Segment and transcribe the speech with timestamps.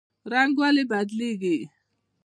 [0.31, 1.57] رنګ ولې بدلیږي؟